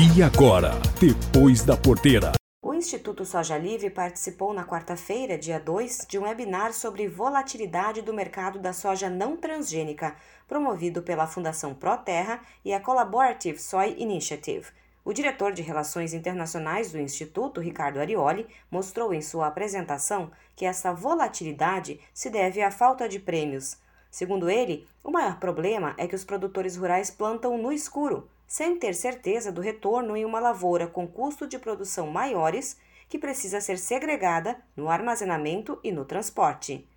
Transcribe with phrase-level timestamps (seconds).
[0.00, 2.30] E agora, depois da porteira.
[2.62, 8.14] O Instituto Soja Livre participou na quarta-feira, dia 2, de um webinar sobre volatilidade do
[8.14, 10.14] mercado da soja não transgênica,
[10.46, 14.68] promovido pela Fundação ProTerra e a Collaborative Soy Initiative.
[15.04, 20.92] O diretor de Relações Internacionais do Instituto, Ricardo Arioli, mostrou em sua apresentação que essa
[20.92, 23.76] volatilidade se deve à falta de prêmios.
[24.12, 28.94] Segundo ele, o maior problema é que os produtores rurais plantam no escuro, sem ter
[28.94, 34.56] certeza do retorno em uma lavoura com custo de produção maiores, que precisa ser segregada
[34.74, 36.88] no armazenamento e no transporte.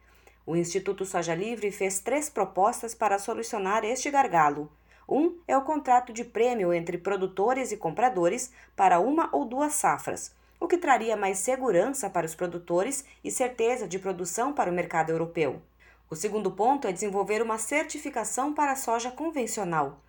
[0.45, 4.71] O Instituto Soja Livre fez três propostas para solucionar este gargalo.
[5.07, 10.33] Um é o contrato de prêmio entre produtores e compradores para uma ou duas safras,
[10.57, 15.09] o que traria mais segurança para os produtores e certeza de produção para o mercado
[15.09, 15.61] europeu.
[16.09, 19.99] O segundo ponto é desenvolver uma certificação para a soja convencional.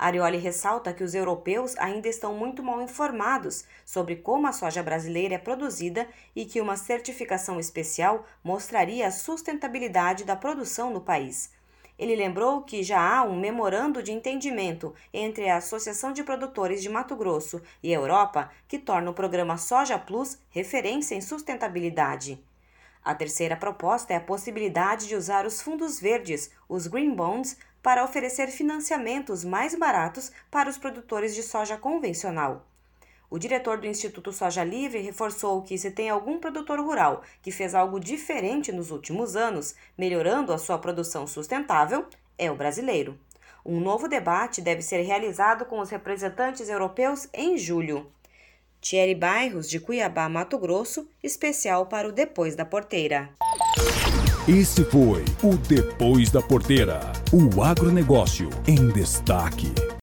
[0.00, 5.34] Arioli ressalta que os europeus ainda estão muito mal informados sobre como a soja brasileira
[5.34, 11.52] é produzida e que uma certificação especial mostraria a sustentabilidade da produção no país.
[11.98, 16.88] Ele lembrou que já há um memorando de entendimento entre a Associação de Produtores de
[16.88, 22.42] Mato Grosso e a Europa que torna o programa Soja Plus referência em sustentabilidade.
[23.02, 28.04] A terceira proposta é a possibilidade de usar os fundos verdes, os green bonds, para
[28.04, 32.66] oferecer financiamentos mais baratos para os produtores de soja convencional.
[33.30, 37.74] O diretor do Instituto Soja Livre reforçou que, se tem algum produtor rural que fez
[37.74, 43.18] algo diferente nos últimos anos, melhorando a sua produção sustentável, é o brasileiro.
[43.64, 48.10] Um novo debate deve ser realizado com os representantes europeus em julho.
[48.80, 53.30] Thierry Bairros, de Cuiabá, Mato Grosso, especial para o Depois da Porteira.
[54.48, 57.00] Esse foi o Depois da Porteira
[57.32, 59.72] o agronegócio em destaque.